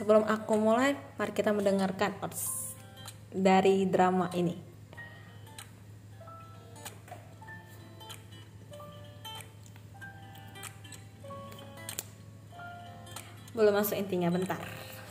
sebelum 0.00 0.24
aku 0.24 0.56
mulai, 0.56 0.96
mari 1.20 1.28
kita 1.36 1.52
mendengarkan 1.52 2.16
odds 2.24 2.72
dari 3.28 3.84
drama 3.84 4.32
ini. 4.32 4.56
Belum 13.52 13.76
masuk 13.76 14.00
intinya 14.00 14.32
bentar. 14.32 14.56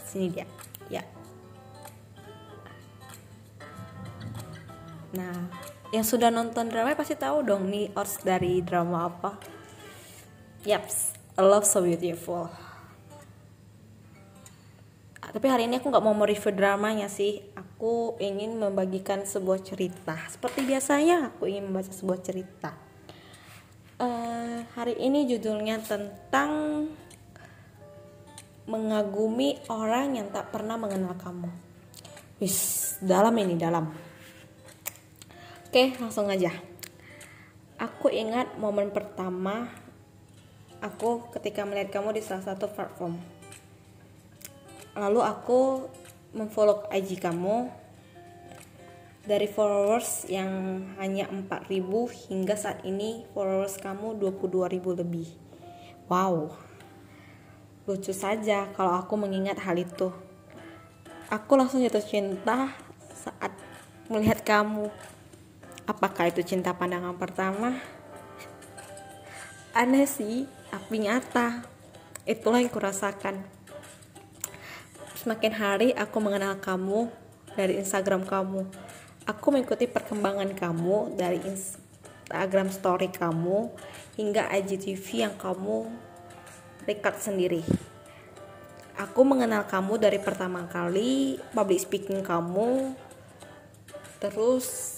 Sini 0.09 0.33
dia. 0.33 0.49
Ya. 0.89 1.05
Nah, 5.13 5.37
yang 5.93 6.01
sudah 6.01 6.33
nonton 6.33 6.73
drama 6.73 6.97
pasti 6.97 7.13
tahu 7.13 7.45
dong 7.45 7.69
nih 7.69 7.93
odds 7.93 8.25
dari 8.25 8.65
drama 8.65 9.05
apa. 9.05 9.37
Yaps, 10.65 11.13
A 11.37 11.45
Love 11.45 11.69
So 11.69 11.85
Beautiful. 11.85 12.68
Tapi 15.29 15.45
hari 15.45 15.69
ini 15.69 15.77
aku 15.77 15.93
nggak 15.93 16.01
mau 16.01 16.17
mereview 16.17 16.49
dramanya 16.49 17.05
sih. 17.05 17.37
Aku 17.53 18.17
ingin 18.17 18.57
membagikan 18.57 19.29
sebuah 19.29 19.61
cerita. 19.61 20.17
Seperti 20.25 20.65
biasanya, 20.65 21.29
aku 21.29 21.45
ingin 21.45 21.69
membaca 21.69 21.93
sebuah 21.93 22.19
cerita. 22.25 22.73
Uh, 24.01 24.65
hari 24.73 24.97
ini 24.97 25.29
judulnya 25.29 25.77
tentang 25.85 26.49
mengagumi 28.65 29.61
orang 29.69 30.17
yang 30.17 30.33
tak 30.33 30.49
pernah 30.49 30.81
mengenal 30.81 31.13
kamu. 31.13 31.49
Wis, 32.41 32.97
dalam 32.97 33.33
ini 33.37 33.53
dalam. 33.53 33.85
Oke, 35.69 35.93
langsung 36.01 36.25
aja. 36.33 36.49
Aku 37.77 38.09
ingat 38.09 38.57
momen 38.57 38.89
pertama 38.89 39.69
aku 40.81 41.29
ketika 41.37 41.67
melihat 41.69 42.01
kamu 42.01 42.17
di 42.17 42.21
salah 42.25 42.43
satu 42.43 42.65
platform. 42.71 43.38
Lalu 44.97 45.19
aku 45.21 45.89
memfollow 46.33 46.85
IG 46.93 47.21
kamu 47.21 47.69
dari 49.25 49.45
followers 49.45 50.25
yang 50.25 50.81
hanya 50.97 51.29
4000 51.29 52.29
hingga 52.29 52.55
saat 52.57 52.81
ini 52.85 53.25
followers 53.33 53.77
kamu 53.77 54.17
22.000 54.17 55.01
lebih. 55.05 55.29
Wow, 56.09 56.49
Lucu 57.89 58.13
saja 58.13 58.69
kalau 58.77 58.93
aku 58.93 59.17
mengingat 59.17 59.57
hal 59.65 59.73
itu. 59.73 60.13
Aku 61.25 61.57
langsung 61.57 61.81
jatuh 61.81 62.05
cinta 62.05 62.69
saat 63.17 63.49
melihat 64.13 64.45
kamu. 64.45 64.93
Apakah 65.89 66.29
itu 66.29 66.45
cinta 66.45 66.69
pandangan 66.77 67.17
pertama? 67.17 67.81
Aneh 69.73 70.05
sih, 70.05 70.45
tapi 70.69 71.01
nyata. 71.01 71.65
Itulah 72.29 72.61
yang 72.61 72.69
kurasakan. 72.69 73.41
Semakin 75.19 75.51
hari 75.51 75.89
aku 75.99 76.23
mengenal 76.23 76.63
kamu 76.63 77.11
dari 77.51 77.75
Instagram 77.75 78.23
kamu. 78.23 78.63
Aku 79.27 79.51
mengikuti 79.51 79.83
perkembangan 79.83 80.47
kamu 80.55 81.19
dari 81.19 81.43
Instagram 81.43 82.71
story 82.71 83.11
kamu 83.11 83.67
hingga 84.15 84.47
IGTV 84.47 85.27
yang 85.27 85.35
kamu 85.35 85.91
record 86.87 87.19
sendiri. 87.19 87.67
Aku 88.95 89.27
mengenal 89.27 89.67
kamu 89.67 89.99
dari 89.99 90.23
pertama 90.23 90.71
kali 90.71 91.35
public 91.51 91.83
speaking 91.83 92.23
kamu, 92.23 92.95
terus 94.23 94.95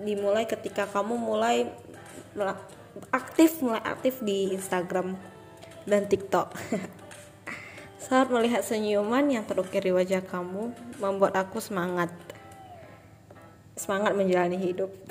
dimulai 0.00 0.48
ketika 0.48 0.88
kamu 0.88 1.20
mulai 1.20 1.68
aktif 3.12 3.60
mulai 3.60 3.84
aktif 3.84 4.24
di 4.24 4.56
Instagram 4.56 5.20
dan 5.84 6.08
TikTok. 6.08 6.48
Saat 8.04 8.28
melihat 8.28 8.60
senyuman 8.60 9.24
yang 9.32 9.48
terukir 9.48 9.80
di 9.80 9.88
wajah 9.88 10.20
kamu 10.20 10.76
membuat 11.00 11.40
aku 11.40 11.56
semangat. 11.56 12.12
Semangat 13.80 14.12
menjalani 14.12 14.60
hidup. 14.60 14.92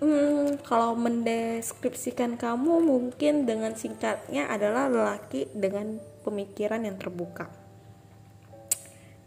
Hmm, 0.00 0.56
kalau 0.64 0.96
mendeskripsikan 0.96 2.40
kamu 2.40 2.80
mungkin 2.80 3.44
dengan 3.44 3.76
singkatnya 3.76 4.48
adalah 4.48 4.88
lelaki 4.88 5.44
dengan 5.52 6.00
pemikiran 6.24 6.88
yang 6.88 6.96
terbuka. 6.96 7.52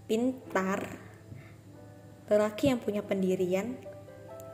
Pintar, 0.09 0.97
lelaki 2.25 2.74
yang 2.74 2.81
punya 2.81 3.06
pendirian, 3.06 3.78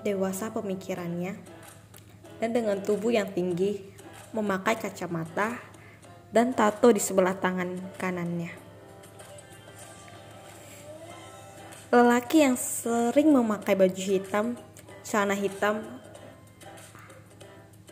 dewasa 0.03 0.51
pemikirannya, 0.51 1.39
dan 2.43 2.49
dengan 2.51 2.83
tubuh 2.83 3.15
yang 3.15 3.31
tinggi, 3.31 3.79
memakai 4.35 4.75
kacamata, 4.75 5.55
dan 6.29 6.53
tato 6.53 6.93
di 6.93 7.01
sebelah 7.01 7.33
tangan 7.37 7.79
kanannya. 7.97 8.53
Lelaki 11.89 12.45
yang 12.45 12.53
sering 12.53 13.33
memakai 13.33 13.73
baju 13.73 13.97
hitam, 13.97 14.53
celana 15.01 15.33
hitam, 15.33 15.81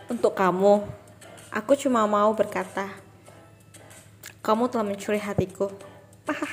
untuk 0.08 0.38
kamu, 0.40 0.88
aku 1.52 1.76
cuma 1.76 2.08
mau 2.08 2.32
berkata, 2.32 2.88
kamu 4.40 4.72
telah 4.72 4.88
mencuri 4.88 5.20
hatiku. 5.20 5.68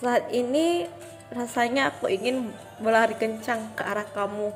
Saat 0.00 0.32
ini 0.32 0.88
rasanya 1.28 1.92
aku 1.92 2.08
ingin 2.08 2.48
berlari 2.80 3.12
kencang 3.20 3.76
ke 3.76 3.84
arah 3.84 4.08
kamu, 4.08 4.48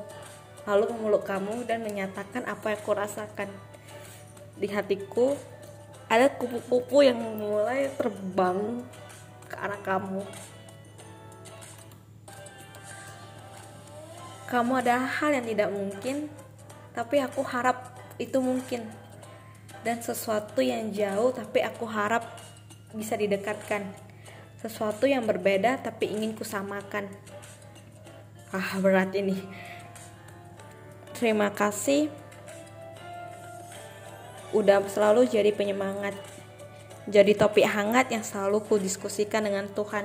lalu 0.65 0.91
memeluk 0.93 1.25
kamu 1.25 1.65
dan 1.69 1.81
menyatakan 1.85 2.45
apa 2.49 2.73
yang 2.73 2.79
aku 2.81 2.91
rasakan. 2.93 3.49
Di 4.57 4.67
hatiku 4.69 5.37
ada 6.09 6.29
kupu-kupu 6.29 7.05
yang 7.05 7.17
mulai 7.17 7.89
terbang 7.97 8.81
ke 9.49 9.55
arah 9.57 9.81
kamu. 9.81 10.21
kamu 14.45 14.77
ada 14.77 15.01
hal 15.01 15.33
yang 15.33 15.45
tidak 15.45 15.69
mungkin, 15.73 16.29
tapi 16.93 17.17
aku 17.19 17.41
harap 17.43 17.97
itu 18.21 18.37
mungkin. 18.37 18.87
Dan 19.83 20.01
sesuatu 20.01 20.63
yang 20.63 20.93
jauh, 20.93 21.33
tapi 21.33 21.59
aku 21.59 21.85
harap 21.89 22.23
bisa 22.95 23.17
didekatkan. 23.17 23.83
Sesuatu 24.61 25.05
yang 25.05 25.27
berbeda, 25.27 25.81
tapi 25.81 26.09
ingin 26.09 26.33
kusamakan. 26.37 27.09
Ah, 28.55 28.79
berat 28.79 29.13
ini. 29.17 29.37
Terima 31.15 31.47
kasih. 31.47 32.11
Udah 34.51 34.83
selalu 34.91 35.31
jadi 35.31 35.55
penyemangat. 35.55 36.11
Jadi 37.07 37.31
topik 37.39 37.63
hangat 37.63 38.11
yang 38.11 38.19
selalu 38.19 38.59
kudiskusikan 38.67 39.47
dengan 39.47 39.71
Tuhan. 39.71 40.03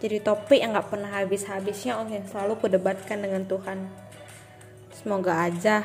Jadi 0.00 0.24
topik 0.24 0.56
yang 0.56 0.72
gak 0.72 0.88
pernah 0.88 1.12
habis-habisnya 1.12 2.00
yang 2.08 2.24
selalu 2.24 2.56
kudebatkan 2.64 3.20
dengan 3.20 3.44
Tuhan. 3.44 3.92
Semoga 4.96 5.44
aja 5.44 5.84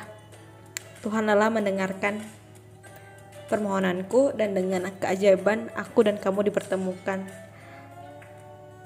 Tuhan 1.04 1.28
lelah 1.28 1.52
mendengarkan 1.52 2.24
permohonanku 3.52 4.32
dan 4.36 4.56
dengan 4.56 4.88
keajaiban 4.96 5.72
aku 5.76 6.08
dan 6.08 6.16
kamu 6.24 6.48
dipertemukan. 6.52 7.28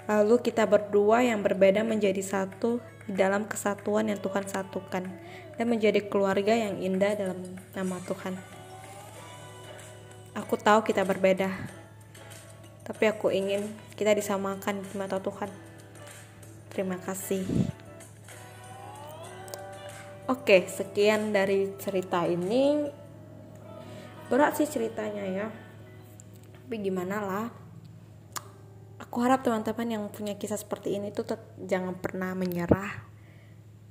Lalu 0.10 0.36
kita 0.42 0.66
berdua 0.66 1.22
yang 1.22 1.46
berbeda 1.46 1.86
menjadi 1.86 2.20
satu 2.20 2.82
di 3.12 3.20
dalam 3.20 3.44
kesatuan 3.44 4.08
yang 4.08 4.24
Tuhan 4.24 4.48
satukan 4.48 5.04
dan 5.60 5.66
menjadi 5.68 6.00
keluarga 6.08 6.56
yang 6.56 6.80
indah 6.80 7.20
dalam 7.20 7.44
nama 7.76 8.00
Tuhan 8.08 8.40
aku 10.40 10.56
tahu 10.56 10.88
kita 10.88 11.04
berbeda 11.04 11.82
tapi 12.82 13.08
aku 13.08 13.30
ingin 13.30 13.72
kita 13.94 14.12
disamakan 14.18 14.82
di 14.82 14.94
mata 14.98 15.22
Tuhan. 15.22 15.48
Terima 16.74 16.98
kasih. 16.98 17.46
Oke, 20.26 20.68
sekian 20.68 21.32
dari 21.32 21.72
cerita 21.78 22.28
ini. 22.28 22.90
Berat 24.28 24.60
sih 24.60 24.68
ceritanya 24.68 25.24
ya. 25.24 25.48
Tapi 26.58 26.76
gimana 26.84 27.24
lah. 27.24 27.48
Aku 29.12 29.28
harap 29.28 29.44
teman-teman 29.44 29.92
yang 29.92 30.04
punya 30.08 30.40
kisah 30.40 30.56
seperti 30.56 30.96
ini 30.96 31.12
tuh 31.12 31.28
jangan 31.60 32.00
pernah 32.00 32.32
menyerah. 32.32 33.12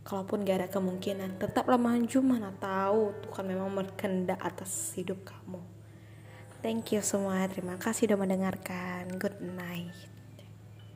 Kalaupun 0.00 0.48
gak 0.48 0.64
ada 0.64 0.68
kemungkinan, 0.72 1.36
tetaplah 1.36 1.76
maju 1.76 2.18
mana 2.24 2.56
tahu 2.56 3.12
Tuhan 3.28 3.44
memang 3.44 3.68
berkehendak 3.68 4.40
atas 4.40 4.96
hidup 4.96 5.20
kamu. 5.28 5.60
Thank 6.64 6.96
you 6.96 7.04
semua. 7.04 7.44
Terima 7.52 7.76
kasih 7.76 8.08
sudah 8.08 8.16
mendengarkan. 8.16 9.12
Good 9.20 9.44
night. 9.44 10.19